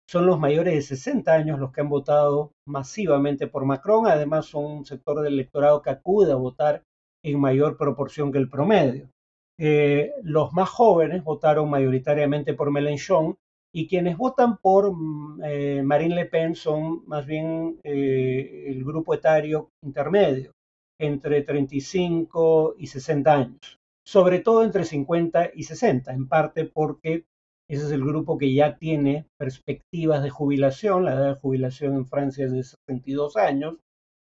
Son 0.08 0.26
los 0.26 0.38
mayores 0.38 0.74
de 0.74 0.82
60 0.82 1.32
años 1.32 1.58
los 1.58 1.72
que 1.72 1.80
han 1.80 1.88
votado 1.88 2.52
masivamente 2.66 3.46
por 3.46 3.64
Macron, 3.64 4.06
además 4.06 4.46
son 4.46 4.64
un 4.64 4.84
sector 4.84 5.20
del 5.22 5.34
electorado 5.34 5.82
que 5.82 5.90
acude 5.90 6.32
a 6.32 6.36
votar 6.36 6.82
en 7.24 7.40
mayor 7.40 7.76
proporción 7.76 8.30
que 8.30 8.38
el 8.38 8.50
promedio. 8.50 9.08
Eh, 9.58 10.12
los 10.22 10.52
más 10.52 10.68
jóvenes 10.68 11.22
votaron 11.22 11.70
mayoritariamente 11.70 12.54
por 12.54 12.70
Mélenchon 12.70 13.36
y 13.72 13.88
quienes 13.88 14.16
votan 14.16 14.58
por 14.58 14.92
mm, 14.92 15.42
eh, 15.44 15.82
Marine 15.82 16.14
Le 16.14 16.26
Pen 16.26 16.54
son 16.54 17.06
más 17.06 17.26
bien 17.26 17.78
eh, 17.82 18.66
el 18.68 18.84
grupo 18.84 19.14
etario 19.14 19.70
intermedio, 19.82 20.52
entre 20.98 21.42
35 21.42 22.76
y 22.78 22.86
60 22.86 23.32
años, 23.32 23.78
sobre 24.04 24.38
todo 24.40 24.62
entre 24.62 24.84
50 24.84 25.50
y 25.54 25.64
60, 25.64 26.12
en 26.12 26.28
parte 26.28 26.64
porque 26.66 27.24
ese 27.68 27.86
es 27.86 27.92
el 27.92 28.04
grupo 28.04 28.38
que 28.38 28.52
ya 28.52 28.76
tiene 28.76 29.26
perspectivas 29.38 30.22
de 30.22 30.30
jubilación, 30.30 31.04
la 31.04 31.14
edad 31.14 31.34
de 31.34 31.40
jubilación 31.40 31.94
en 31.94 32.06
Francia 32.06 32.44
es 32.44 32.52
de 32.52 32.62
62 32.62 33.36
años, 33.36 33.76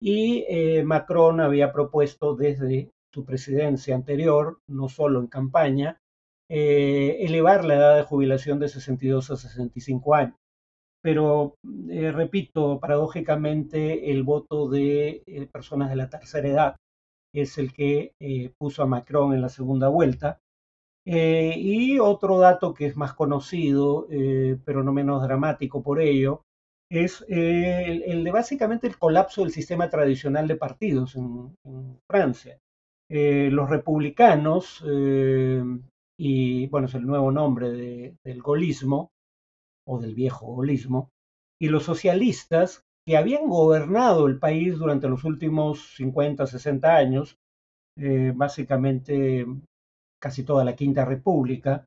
y 0.01 0.45
eh, 0.49 0.83
Macron 0.85 1.41
había 1.41 1.73
propuesto 1.73 2.35
desde 2.35 2.91
su 3.13 3.25
presidencia 3.25 3.95
anterior, 3.95 4.59
no 4.69 4.89
solo 4.89 5.21
en 5.21 5.27
campaña, 5.29 6.01
eh, 6.49 7.19
elevar 7.21 7.65
la 7.65 7.75
edad 7.77 7.97
de 7.97 8.03
jubilación 8.05 8.59
de 8.59 8.69
62 8.69 9.31
a 9.31 9.37
65 9.37 10.15
años. 10.15 10.37
Pero, 11.03 11.57
eh, 11.91 12.13
repito, 12.13 12.79
paradójicamente 12.81 14.11
el 14.13 14.23
voto 14.23 14.69
de 14.69 15.49
personas 15.53 15.91
de 15.91 15.97
la 15.97 16.09
tercera 16.11 16.49
edad 16.49 16.77
es 17.35 17.59
el 17.59 17.73
que 17.73 18.13
puso 18.59 18.83
a 18.83 18.87
Macron 18.87 19.35
en 19.35 19.43
la 19.43 19.49
segunda 19.49 19.89
vuelta. 19.89 20.41
y 21.05 21.99
otro 21.99 22.39
dato 22.39 22.75
que 22.75 22.87
es 22.87 22.97
más 22.97 23.15
conocido, 23.15 24.07
pero 24.65 24.85
no 24.85 24.93
menos 24.93 25.23
dramático 25.23 25.83
por 25.83 26.01
ello, 26.01 26.43
es 26.93 27.25
eh, 27.29 28.03
el, 28.05 28.23
de 28.23 28.31
básicamente 28.31 28.87
el 28.87 28.99
colapso 28.99 29.43
del 29.43 29.51
sistema 29.51 29.89
tradicional 29.89 30.47
de 30.47 30.57
partidos 30.57 31.17
en, 31.17 31.57
Francia. 32.07 32.59
Eh, 33.13 33.51
los 33.51 33.69
republicanos, 33.69 34.83
eh, 34.89 35.63
y 36.19 36.67
bueno, 36.69 36.87
es 36.87 36.95
el 36.95 37.07
nuevo 37.07 37.31
nombre 37.31 37.71
del 38.25 38.43
golismo, 38.43 39.11
o 39.87 40.01
del 40.01 40.15
viejo 40.15 40.47
golismo, 40.47 41.11
y 41.61 41.69
los 41.69 41.85
socialistas, 41.85 42.83
que 43.07 43.17
habían 43.17 43.49
gobernado 43.49 44.29
el 44.29 44.39
país 44.39 44.79
durante 44.79 45.09
los 45.09 45.25
últimos 45.25 45.95
50, 45.97 46.47
60 46.47 46.97
años, 46.97 47.37
básicamente 48.35 49.45
casi 50.23 50.45
toda 50.45 50.65
la 50.65 50.77
Quinta 50.77 51.05
República, 51.05 51.85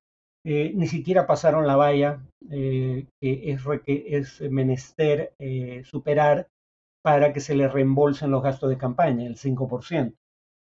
eh, 0.47 0.73
ni 0.75 0.87
siquiera 0.87 1.25
pasaron 1.25 1.65
la 1.65 1.75
valla 1.75 2.21
eh, 2.51 3.07
que, 3.19 3.51
es, 3.51 3.61
es 3.87 4.51
menester 4.51 5.33
eh, 5.39 5.81
superar 5.85 6.47
para 7.03 7.33
que 7.33 7.39
se 7.39 7.55
les 7.55 7.73
reembolsen 7.73 8.29
los 8.29 8.43
gastos 8.43 8.69
de 8.69 8.77
campaña, 8.77 9.25
el 9.25 9.37
5%. 9.37 10.13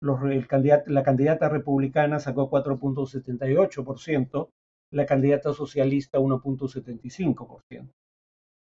La 0.03 1.03
candidata 1.03 1.50
republicana 1.50 2.19
sacó 2.19 2.50
4.78%, 2.50 4.50
la 4.91 5.05
candidata 5.05 5.53
socialista 5.53 6.19
1.75%. 6.19 7.89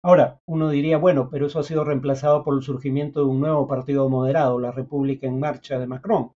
Ahora, 0.04 0.40
uno 0.46 0.70
diría, 0.70 0.96
bueno, 0.96 1.28
pero 1.30 1.46
eso 1.46 1.58
ha 1.58 1.64
sido 1.64 1.84
reemplazado 1.84 2.44
por 2.44 2.54
el 2.54 2.62
surgimiento 2.62 3.20
de 3.20 3.26
un 3.26 3.40
nuevo 3.40 3.66
partido 3.66 4.08
moderado, 4.08 4.58
la 4.58 4.70
República 4.70 5.26
en 5.26 5.40
Marcha 5.40 5.78
de 5.78 5.86
Macron. 5.86 6.32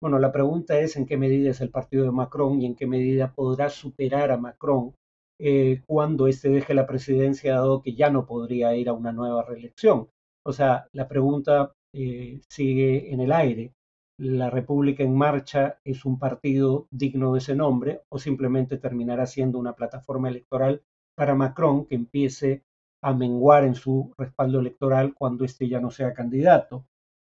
Bueno, 0.00 0.18
la 0.18 0.30
pregunta 0.30 0.78
es 0.78 0.96
en 0.96 1.06
qué 1.06 1.16
medida 1.16 1.50
es 1.50 1.60
el 1.60 1.70
partido 1.70 2.04
de 2.04 2.12
Macron 2.12 2.60
y 2.60 2.66
en 2.66 2.76
qué 2.76 2.86
medida 2.86 3.32
podrá 3.34 3.70
superar 3.70 4.30
a 4.30 4.36
Macron 4.36 4.94
eh, 5.40 5.82
cuando 5.86 6.26
éste 6.26 6.50
deje 6.50 6.74
la 6.74 6.86
presidencia, 6.86 7.54
dado 7.54 7.82
que 7.82 7.94
ya 7.94 8.10
no 8.10 8.26
podría 8.26 8.76
ir 8.76 8.88
a 8.88 8.92
una 8.92 9.12
nueva 9.12 9.42
reelección. 9.42 10.08
O 10.44 10.52
sea, 10.52 10.86
la 10.92 11.08
pregunta 11.08 11.72
eh, 11.94 12.40
sigue 12.48 13.12
en 13.12 13.20
el 13.20 13.32
aire. 13.32 13.72
¿La 14.18 14.50
República 14.50 15.04
en 15.04 15.14
Marcha 15.14 15.78
es 15.84 16.04
un 16.04 16.18
partido 16.18 16.88
digno 16.90 17.32
de 17.32 17.38
ese 17.38 17.54
nombre 17.54 18.02
o 18.08 18.18
simplemente 18.18 18.76
terminará 18.76 19.26
siendo 19.26 19.60
una 19.60 19.74
plataforma 19.74 20.28
electoral 20.28 20.82
para 21.14 21.36
Macron 21.36 21.86
que 21.86 21.94
empiece 21.94 22.64
a 23.00 23.14
menguar 23.14 23.62
en 23.62 23.76
su 23.76 24.12
respaldo 24.18 24.58
electoral 24.58 25.14
cuando 25.14 25.44
éste 25.44 25.68
ya 25.68 25.80
no 25.80 25.92
sea 25.92 26.14
candidato? 26.14 26.84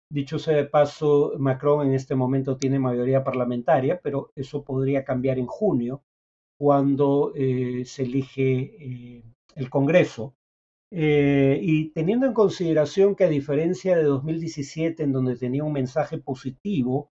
Dicho 0.08 0.38
sea 0.38 0.56
de 0.56 0.66
paso, 0.66 1.32
Macron 1.38 1.88
en 1.88 1.94
este 1.94 2.14
momento 2.14 2.56
tiene 2.56 2.78
mayoría 2.78 3.24
parlamentaria, 3.24 4.00
pero 4.00 4.30
eso 4.36 4.62
podría 4.62 5.04
cambiar 5.04 5.40
en 5.40 5.46
junio, 5.46 6.04
cuando 6.56 7.32
eh, 7.34 7.84
se 7.84 8.04
elige 8.04 8.76
eh, 8.78 9.24
el 9.56 9.68
Congreso. 9.68 10.34
Eh, 10.92 11.58
y 11.62 11.90
teniendo 11.90 12.26
en 12.26 12.32
consideración 12.32 13.16
que 13.16 13.24
a 13.24 13.28
diferencia 13.28 13.96
de 13.96 14.04
2017, 14.04 15.02
en 15.02 15.12
donde 15.12 15.36
tenía 15.36 15.64
un 15.64 15.72
mensaje 15.72 16.18
positivo 16.18 17.10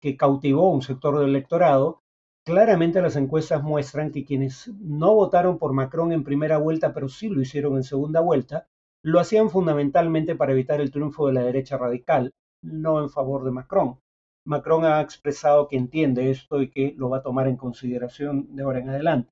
que 0.00 0.16
cautivó 0.16 0.70
un 0.70 0.82
sector 0.82 1.18
del 1.18 1.30
electorado, 1.30 2.02
claramente 2.44 3.02
las 3.02 3.16
encuestas 3.16 3.62
muestran 3.62 4.12
que 4.12 4.24
quienes 4.24 4.72
no 4.80 5.14
votaron 5.14 5.58
por 5.58 5.72
Macron 5.72 6.12
en 6.12 6.24
primera 6.24 6.58
vuelta, 6.58 6.94
pero 6.94 7.08
sí 7.08 7.28
lo 7.28 7.42
hicieron 7.42 7.76
en 7.76 7.82
segunda 7.82 8.20
vuelta, 8.20 8.68
lo 9.02 9.20
hacían 9.20 9.50
fundamentalmente 9.50 10.36
para 10.36 10.52
evitar 10.52 10.80
el 10.80 10.90
triunfo 10.90 11.26
de 11.26 11.34
la 11.34 11.42
derecha 11.42 11.76
radical, 11.76 12.32
no 12.62 13.00
en 13.00 13.10
favor 13.10 13.44
de 13.44 13.50
Macron. 13.50 13.98
Macron 14.44 14.84
ha 14.84 15.00
expresado 15.00 15.68
que 15.68 15.76
entiende 15.76 16.30
esto 16.30 16.62
y 16.62 16.70
que 16.70 16.94
lo 16.96 17.10
va 17.10 17.18
a 17.18 17.22
tomar 17.22 17.48
en 17.48 17.56
consideración 17.56 18.54
de 18.54 18.62
ahora 18.62 18.78
en 18.78 18.88
adelante. 18.90 19.30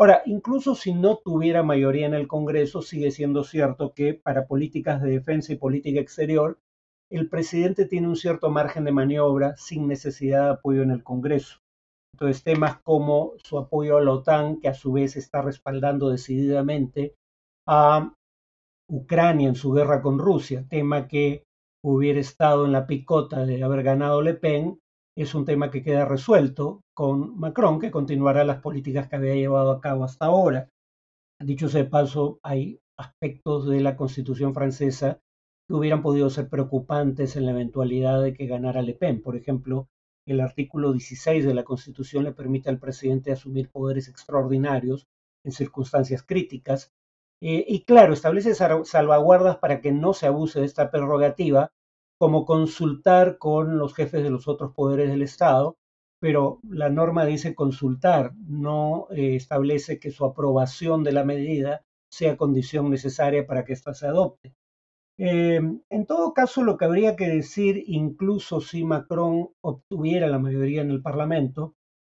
Ahora, 0.00 0.22
incluso 0.24 0.74
si 0.74 0.94
no 0.94 1.18
tuviera 1.18 1.62
mayoría 1.62 2.06
en 2.06 2.14
el 2.14 2.26
Congreso, 2.26 2.80
sigue 2.80 3.10
siendo 3.10 3.44
cierto 3.44 3.92
que 3.92 4.14
para 4.14 4.46
políticas 4.46 5.02
de 5.02 5.10
defensa 5.10 5.52
y 5.52 5.56
política 5.56 6.00
exterior, 6.00 6.58
el 7.10 7.28
presidente 7.28 7.84
tiene 7.84 8.08
un 8.08 8.16
cierto 8.16 8.48
margen 8.48 8.84
de 8.84 8.92
maniobra 8.92 9.58
sin 9.58 9.86
necesidad 9.86 10.44
de 10.44 10.50
apoyo 10.52 10.80
en 10.80 10.90
el 10.90 11.04
Congreso. 11.04 11.58
Entonces, 12.14 12.42
temas 12.42 12.80
como 12.80 13.34
su 13.44 13.58
apoyo 13.58 13.98
a 13.98 14.00
la 14.00 14.12
OTAN, 14.12 14.58
que 14.58 14.68
a 14.68 14.74
su 14.74 14.92
vez 14.92 15.16
está 15.16 15.42
respaldando 15.42 16.08
decididamente 16.08 17.14
a 17.68 18.14
Ucrania 18.90 19.48
en 19.48 19.54
su 19.54 19.70
guerra 19.72 20.00
con 20.00 20.18
Rusia, 20.18 20.64
tema 20.70 21.08
que 21.08 21.44
hubiera 21.84 22.20
estado 22.20 22.64
en 22.64 22.72
la 22.72 22.86
picota 22.86 23.44
de 23.44 23.62
haber 23.62 23.82
ganado 23.82 24.22
Le 24.22 24.32
Pen, 24.32 24.78
es 25.14 25.34
un 25.34 25.44
tema 25.44 25.70
que 25.70 25.82
queda 25.82 26.06
resuelto 26.06 26.80
con 27.00 27.40
Macron, 27.40 27.80
que 27.80 27.90
continuará 27.90 28.44
las 28.44 28.60
políticas 28.60 29.08
que 29.08 29.16
había 29.16 29.34
llevado 29.34 29.70
a 29.70 29.80
cabo 29.80 30.04
hasta 30.04 30.26
ahora. 30.26 30.68
Dicho 31.38 31.70
sea 31.70 31.84
de 31.84 31.88
paso, 31.88 32.40
hay 32.42 32.78
aspectos 32.98 33.66
de 33.66 33.80
la 33.80 33.96
constitución 33.96 34.52
francesa 34.52 35.18
que 35.66 35.72
hubieran 35.72 36.02
podido 36.02 36.28
ser 36.28 36.50
preocupantes 36.50 37.36
en 37.36 37.46
la 37.46 37.52
eventualidad 37.52 38.22
de 38.22 38.34
que 38.34 38.46
ganara 38.46 38.82
Le 38.82 38.92
Pen. 38.92 39.22
Por 39.22 39.34
ejemplo, 39.34 39.88
el 40.26 40.42
artículo 40.42 40.92
16 40.92 41.46
de 41.46 41.54
la 41.54 41.64
Constitución 41.64 42.24
le 42.24 42.32
permite 42.32 42.68
al 42.68 42.78
presidente 42.78 43.32
asumir 43.32 43.70
poderes 43.70 44.06
extraordinarios 44.06 45.06
en 45.42 45.52
circunstancias 45.52 46.22
críticas. 46.22 46.92
Eh, 47.40 47.64
y 47.66 47.84
claro, 47.84 48.12
establece 48.12 48.54
salvaguardas 48.54 49.56
para 49.56 49.80
que 49.80 49.90
no 49.90 50.12
se 50.12 50.26
abuse 50.26 50.60
de 50.60 50.66
esta 50.66 50.90
prerrogativa, 50.90 51.72
como 52.18 52.44
consultar 52.44 53.38
con 53.38 53.78
los 53.78 53.94
jefes 53.94 54.22
de 54.22 54.28
los 54.28 54.48
otros 54.48 54.74
poderes 54.74 55.08
del 55.08 55.22
Estado, 55.22 55.78
pero 56.20 56.60
la 56.68 56.90
norma 56.90 57.24
dice 57.24 57.54
consultar, 57.54 58.34
no 58.46 59.08
eh, 59.10 59.36
establece 59.36 59.98
que 59.98 60.10
su 60.10 60.24
aprobación 60.24 61.02
de 61.02 61.12
la 61.12 61.24
medida 61.24 61.84
sea 62.10 62.36
condición 62.36 62.90
necesaria 62.90 63.46
para 63.46 63.64
que 63.64 63.72
ésta 63.72 63.94
se 63.94 64.06
adopte. 64.06 64.54
Em, 65.18 65.82
en 65.90 66.06
todo 66.06 66.32
caso, 66.34 66.62
lo 66.62 66.76
que 66.76 66.84
habría 66.86 67.16
que 67.16 67.28
decir, 67.28 67.82
incluso 67.86 68.60
si 68.60 68.84
Macron 68.84 69.50
obtuviera 69.60 70.26
la 70.28 70.38
mayoría 70.38 70.82
en 70.82 70.90
el 70.90 71.02
Parlamento, 71.02 71.74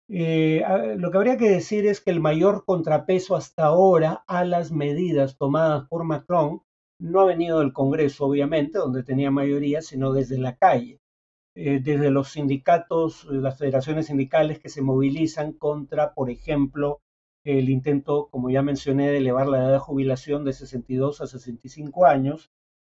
eh, 0.09 0.63
lo 0.97 1.09
que 1.11 1.17
habría 1.17 1.37
que 1.37 1.49
decir 1.49 1.85
es 1.87 2.01
que 2.01 2.11
el 2.11 2.19
mayor 2.19 2.65
contrapeso 2.65 3.35
hasta 3.35 3.65
ahora 3.65 4.23
a 4.27 4.45
las 4.45 4.71
medidas 4.71 5.37
tomadas 5.37 5.87
por 5.87 6.03
Macron 6.03 6.61
no 6.99 7.21
ha 7.21 7.25
venido 7.25 7.59
del 7.59 7.73
Congreso, 7.73 8.25
obviamente, 8.25 8.77
donde 8.77 9.03
tenía 9.03 9.31
mayoría, 9.31 9.81
sino 9.81 10.13
desde 10.13 10.37
la 10.37 10.55
calle, 10.57 11.00
desde 11.53 12.11
los 12.11 12.29
sindicatos, 12.29 13.25
las 13.25 13.57
federaciones 13.57 14.07
sindicales 14.07 14.59
que 14.59 14.69
se 14.69 14.81
movilizan 14.81 15.53
contra, 15.53 16.13
por 16.13 16.29
ejemplo, 16.29 17.01
el 17.43 17.69
intento, 17.69 18.29
como 18.29 18.49
ya 18.49 18.61
mencioné, 18.61 19.09
de 19.09 19.17
elevar 19.17 19.47
la 19.47 19.57
edad 19.59 19.71
de 19.73 19.79
jubilación 19.79 20.45
de 20.45 20.53
62 20.53 21.21
a 21.21 21.27
65 21.27 22.05
años, 22.05 22.51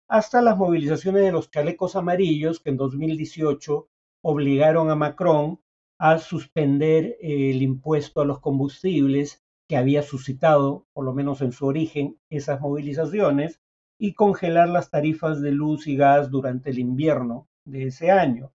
hasta 0.07 0.41
las 0.41 0.57
movilizaciones 0.57 1.23
de 1.23 1.31
los 1.31 1.51
chalecos 1.51 1.95
amarillos 1.95 2.59
que 2.59 2.69
en 2.69 2.77
2018 2.77 3.89
obligaron 4.23 4.89
a 4.89 4.95
Macron 4.95 5.59
a 5.99 6.17
suspender 6.19 7.17
el 7.19 7.61
impuesto 7.61 8.21
a 8.21 8.25
los 8.25 8.39
combustibles 8.39 9.43
que 9.67 9.77
había 9.77 10.01
suscitado, 10.01 10.85
por 10.93 11.03
lo 11.03 11.13
menos 11.13 11.41
en 11.41 11.51
su 11.51 11.65
origen, 11.65 12.17
esas 12.29 12.61
movilizaciones 12.61 13.59
y 13.99 14.13
congelar 14.13 14.69
las 14.69 14.89
tarifas 14.89 15.41
de 15.41 15.51
luz 15.51 15.87
y 15.87 15.97
gas 15.97 16.31
durante 16.31 16.69
el 16.69 16.79
invierno 16.79 17.49
de 17.67 17.87
ese 17.87 18.11
año. 18.11 18.51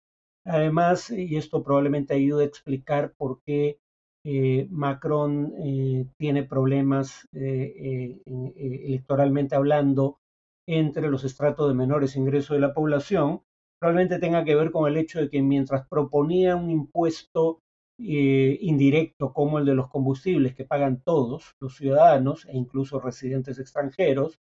Además, 0.45 1.11
y 1.11 1.35
esto 1.35 1.63
probablemente 1.63 2.15
ayude 2.15 2.43
a 2.43 2.47
explicar 2.47 3.13
por 3.17 3.41
qué 3.45 3.77
eh, 4.23 4.67
Macron 4.69 5.53
eh, 5.63 6.05
tiene 6.17 6.43
problemas 6.43 7.27
eh, 7.33 8.21
electoralmente 8.55 9.55
hablando 9.55 10.19
entre 10.67 11.09
los 11.09 11.23
estratos 11.23 11.67
de 11.67 11.73
menores 11.73 12.15
ingresos 12.15 12.55
de 12.55 12.61
la 12.61 12.73
población, 12.73 13.41
probablemente 13.79 14.19
tenga 14.19 14.43
que 14.45 14.55
ver 14.55 14.71
con 14.71 14.87
el 14.87 14.97
hecho 14.97 15.19
de 15.19 15.29
que 15.29 15.41
mientras 15.41 15.87
proponía 15.87 16.55
un 16.55 16.69
impuesto 16.69 17.59
indirecto 17.97 19.31
como 19.31 19.59
el 19.59 19.65
de 19.65 19.75
los 19.75 19.87
combustibles 19.87 20.55
que 20.55 20.65
pagan 20.65 21.01
todos 21.03 21.55
los 21.59 21.75
ciudadanos 21.77 22.47
e 22.47 22.57
incluso 22.57 22.99
residentes 22.99 23.59
extranjeros, 23.59 24.39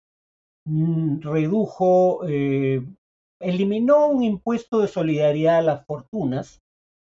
mm, 0.64 1.20
redujo, 1.22 2.20
eliminó 3.40 4.08
un 4.08 4.22
impuesto 4.22 4.80
de 4.80 4.88
solidaridad 4.88 5.58
a 5.58 5.62
las 5.62 5.86
fortunas, 5.86 6.62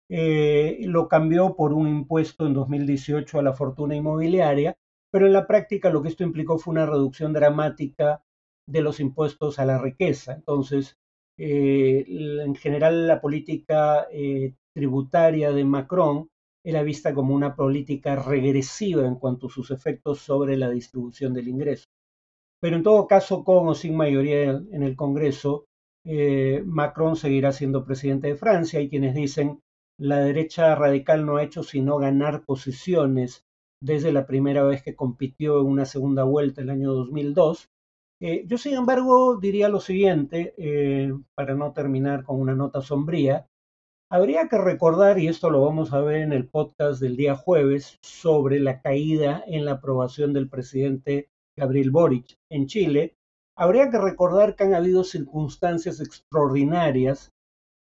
eh, 0.10 0.80
lo 0.82 1.08
cambió 1.08 1.56
por 1.56 1.74
un 1.74 1.88
impuesto 1.88 2.46
en 2.46 2.54
2018 2.54 3.40
a 3.40 3.44
la 3.44 3.54
fortuna 3.54 3.96
inmobiliaria, 3.96 4.76
pero 5.12 5.26
en 5.26 5.34
la 5.34 5.48
práctica 5.48 5.90
lo 5.90 6.02
que 6.02 6.10
esto 6.10 6.24
implicó 6.24 6.58
fue 6.58 6.74
una 6.74 6.86
reducción 6.86 7.34
dramática 7.34 8.24
de 8.68 8.82
los 8.82 9.00
impuestos 9.00 9.60
a 9.60 9.66
la 9.66 9.78
riqueza. 9.80 10.34
Entonces, 10.34 10.98
eh, 11.38 12.06
en 12.08 12.56
general 12.56 13.08
la 13.08 13.22
política 13.22 14.08
eh, 14.12 14.54
tributaria 14.74 15.52
de 15.52 15.64
Macron 15.64 16.30
era 16.64 16.82
vista 16.84 17.14
como 17.14 17.36
una 17.36 17.56
política 17.56 18.16
regresiva 18.16 19.06
en 19.06 19.16
cuanto 19.16 19.48
a 19.48 19.52
sus 19.52 19.72
efectos 19.72 20.20
sobre 20.20 20.58
la 20.58 20.70
distribución 20.70 21.34
del 21.34 21.48
ingreso. 21.48 21.86
Pero 22.60 22.78
en 22.78 22.84
todo 22.84 23.08
caso, 23.08 23.44
con 23.44 23.68
o 23.68 23.76
sin 23.76 23.96
mayoría 23.96 24.44
en 24.50 24.82
el 24.84 24.96
Congreso, 24.96 25.66
eh, 26.06 26.64
Macron 26.66 27.16
seguirá 27.16 27.52
siendo 27.52 27.86
presidente 27.86 28.28
de 28.28 28.36
Francia. 28.36 28.80
Hay 28.80 28.90
quienes 28.90 29.16
dicen 29.16 29.62
la 30.00 30.20
derecha 30.20 30.76
radical 30.76 31.26
no 31.26 31.38
ha 31.38 31.44
hecho 31.44 31.64
sino 31.64 31.98
ganar 31.98 32.46
posiciones 32.46 33.46
desde 33.82 34.12
la 34.12 34.26
primera 34.26 34.64
vez 34.64 34.84
que 34.84 34.96
compitió 34.96 35.60
en 35.62 35.68
una 35.68 35.86
segunda 35.86 36.24
vuelta 36.24 36.62
el 36.62 36.70
año 36.70 36.94
2002 36.94 37.70
eh, 38.22 38.44
yo, 38.48 38.58
sin 38.58 38.76
embargo, 38.76 39.38
diría 39.38 39.68
lo 39.68 39.80
siguiente, 39.82 40.54
eh, 40.58 41.14
para 41.36 41.54
no 41.54 41.74
terminar 41.74 42.24
con 42.24 42.40
una 42.40 42.56
nota 42.56 42.82
sombría, 42.82 43.48
habría 44.10 44.48
que 44.48 44.58
recordar, 44.58 45.20
y 45.20 45.28
esto 45.28 45.50
lo 45.50 45.62
vamos 45.62 45.92
a 45.94 46.00
ver 46.00 46.22
en 46.22 46.32
el 46.32 46.48
podcast 46.48 47.02
del 47.02 47.18
día 47.18 47.36
jueves, 47.36 48.00
sobre 48.02 48.60
la 48.60 48.82
caída 48.82 49.44
en 49.48 49.66
la 49.66 49.74
aprobación 49.74 50.32
del 50.34 50.50
presidente 50.50 51.30
Gabriel 51.58 51.92
Boric 51.92 52.38
en 52.50 52.68
Chile, 52.68 53.18
habría 53.56 53.90
que 53.90 53.98
recordar 53.98 54.56
que 54.56 54.64
han 54.64 54.74
habido 54.74 55.04
circunstancias 55.04 56.00
extraordinarias, 56.02 57.32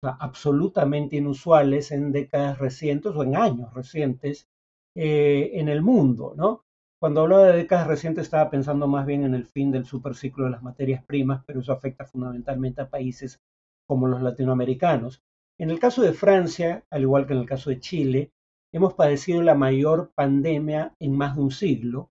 absolutamente 0.03 1.17
inusuales 1.17 1.91
en 1.91 2.11
décadas 2.11 2.57
recientes 2.57 3.13
o 3.15 3.23
en 3.23 3.35
años 3.35 3.73
recientes 3.73 4.47
eh, 4.95 5.51
en 5.53 5.69
el 5.69 5.81
mundo, 5.81 6.33
¿no? 6.35 6.65
Cuando 6.99 7.21
hablaba 7.21 7.47
de 7.47 7.57
décadas 7.57 7.87
recientes 7.87 8.25
estaba 8.25 8.49
pensando 8.49 8.87
más 8.87 9.05
bien 9.05 9.23
en 9.23 9.33
el 9.33 9.45
fin 9.45 9.71
del 9.71 9.85
superciclo 9.85 10.45
de 10.45 10.51
las 10.51 10.63
materias 10.63 11.03
primas, 11.03 11.43
pero 11.45 11.61
eso 11.61 11.71
afecta 11.71 12.05
fundamentalmente 12.05 12.81
a 12.81 12.89
países 12.89 13.39
como 13.87 14.07
los 14.07 14.21
latinoamericanos. 14.21 15.23
En 15.59 15.69
el 15.69 15.79
caso 15.79 16.01
de 16.01 16.13
Francia, 16.13 16.83
al 16.89 17.01
igual 17.01 17.25
que 17.25 17.33
en 17.33 17.39
el 17.39 17.47
caso 17.47 17.69
de 17.69 17.79
Chile, 17.79 18.31
hemos 18.71 18.93
padecido 18.93 19.41
la 19.41 19.55
mayor 19.55 20.11
pandemia 20.15 20.95
en 20.99 21.15
más 21.15 21.35
de 21.35 21.41
un 21.41 21.51
siglo, 21.51 22.09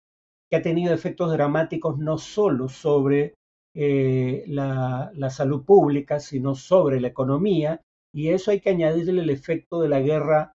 que 0.50 0.56
ha 0.56 0.62
tenido 0.62 0.92
efectos 0.92 1.32
dramáticos 1.32 1.98
no 1.98 2.18
solo 2.18 2.68
sobre 2.68 3.36
eh, 3.74 4.44
la, 4.48 5.30
salud 5.30 5.64
pública, 5.64 6.18
sino 6.18 6.54
sobre 6.54 7.00
la 7.00 7.08
economía, 7.08 7.80
y 8.12 8.30
eso 8.30 8.50
hay 8.50 8.60
que 8.60 8.70
añadirle 8.70 9.22
el 9.22 9.30
efecto 9.30 9.80
de 9.80 9.88
la 9.88 10.00
guerra 10.00 10.54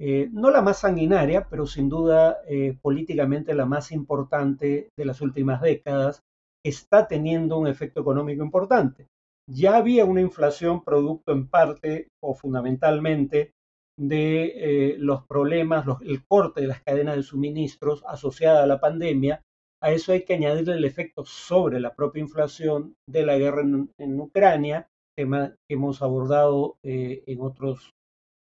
eh, 0.00 0.28
no 0.32 0.50
la 0.50 0.62
más 0.62 0.80
sanguinaria, 0.80 1.48
pero 1.48 1.66
sin 1.66 1.88
duda 1.88 2.38
eh, 2.48 2.76
políticamente 2.80 3.54
la 3.54 3.66
más 3.66 3.92
importante 3.92 4.90
de 4.96 5.04
las 5.04 5.20
últimas 5.20 5.60
décadas, 5.60 6.22
está 6.64 7.08
teniendo 7.08 7.58
un 7.58 7.66
efecto 7.66 8.00
económico 8.00 8.44
importante. 8.44 9.06
Ya 9.48 9.76
había 9.76 10.04
una 10.04 10.20
inflación 10.20 10.84
producto 10.84 11.32
en 11.32 11.48
parte 11.48 12.08
o 12.20 12.34
fundamentalmente 12.34 13.52
de 13.98 14.96
los 14.98 15.24
problemas, 15.26 15.84
el 16.02 16.24
corte 16.24 16.62
de 16.62 16.68
las 16.68 16.82
cadenas 16.82 17.16
de 17.16 17.22
suministros 17.22 18.04
asociada 18.06 18.62
a 18.62 18.66
la 18.66 18.80
pandemia. 18.80 19.42
A 19.82 19.90
eso 19.90 20.12
hay 20.12 20.24
que 20.24 20.34
añadirle 20.34 20.74
el 20.74 20.84
efecto 20.84 21.24
sobre 21.24 21.80
la 21.80 21.94
propia 21.94 22.20
inflación 22.20 22.94
de 23.08 23.26
la 23.26 23.36
guerra 23.36 23.62
en, 23.62 24.20
Ucrania, 24.20 24.88
tema 25.16 25.50
que 25.68 25.74
hemos 25.74 26.02
abordado 26.02 26.76
en 26.82 27.40
otros 27.40 27.92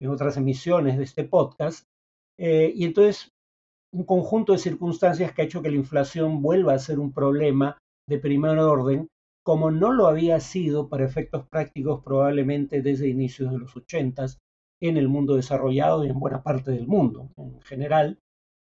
en 0.02 0.10
otras 0.10 0.38
emisiones 0.38 0.98
de 0.98 1.04
este 1.04 1.24
podcast. 1.24 1.86
Eh, 2.40 2.72
y 2.76 2.86
entonces, 2.86 3.32
un 3.94 4.04
conjunto 4.04 4.54
de 4.54 4.60
circunstancias 4.60 5.34
que 5.34 5.42
ha 5.42 5.46
hecho 5.46 5.62
que 5.62 5.70
la 5.70 5.78
inflación 5.78 6.42
vuelva 6.42 6.74
a 6.74 6.80
ser 6.80 7.00
un 7.00 7.14
problema 7.14 7.78
de 8.08 8.20
primer 8.20 8.60
orden, 8.60 9.08
como 9.44 9.72
no 9.72 9.92
lo 9.92 10.08
había 10.08 10.40
sido 10.40 10.90
para 10.90 11.06
efectos 11.06 11.48
prácticos 11.50 12.04
probablemente 12.04 12.82
desde 12.82 13.08
inicios 13.08 13.52
de 13.52 13.60
los 13.60 13.76
80 13.76 14.26
en 14.82 14.98
el 14.98 15.08
mundo 15.08 15.36
desarrollado 15.36 16.06
y 16.06 16.10
en 16.10 16.20
buena 16.20 16.44
parte 16.44 16.72
del 16.72 16.88
mundo 16.88 17.32
en 17.38 17.60
general. 17.62 18.20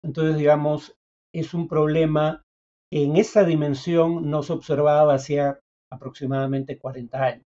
Entonces, 0.04 0.36
digamos, 0.36 0.94
es 1.40 1.54
un 1.54 1.68
problema 1.68 2.42
que 2.90 3.04
en 3.04 3.16
esa 3.16 3.44
dimensión 3.44 4.30
no 4.30 4.42
se 4.42 4.52
observaba 4.52 5.14
hacía 5.14 5.60
aproximadamente 5.90 6.78
40 6.78 7.22
años. 7.22 7.44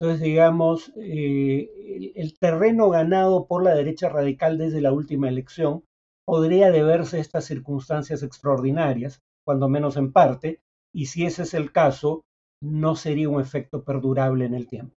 Entonces, 0.00 0.24
digamos, 0.24 0.92
eh, 0.96 2.12
el, 2.16 2.38
terreno 2.38 2.88
ganado 2.88 3.46
por 3.46 3.62
la 3.62 3.74
derecha 3.74 4.08
radical 4.08 4.56
desde 4.56 4.80
la 4.80 4.92
última 4.92 5.28
elección 5.28 5.84
podría 6.24 6.70
deberse 6.70 7.18
a 7.18 7.20
estas 7.20 7.44
circunstancias 7.44 8.22
extraordinarias, 8.22 9.20
cuando 9.44 9.68
menos 9.68 9.96
en 9.96 10.12
parte, 10.12 10.60
y 10.94 11.06
si 11.06 11.26
ese 11.26 11.42
es 11.42 11.52
el 11.52 11.70
caso, 11.72 12.22
no 12.62 12.96
sería 12.96 13.28
un 13.28 13.40
efecto 13.40 13.84
perdurable 13.84 14.46
en 14.46 14.54
el 14.54 14.68
tiempo. 14.68 14.94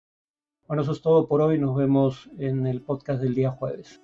Bueno, 0.69 0.83
eso 0.83 0.93
es 0.93 1.03
todo 1.03 1.27
por 1.27 1.41
hoy. 1.43 1.59
Nos 1.59 1.77
vemos 1.77 2.31
en 2.39 2.67
el 2.67 2.83
podcast 2.83 3.21
del 3.21 3.35
día 3.35 3.51
jueves. 3.51 4.01